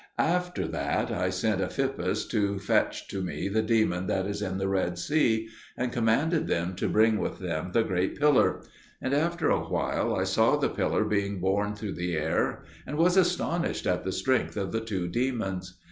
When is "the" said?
3.49-3.61, 4.57-4.67, 7.71-7.83, 10.57-10.69, 11.93-12.15, 14.03-14.11, 14.71-14.81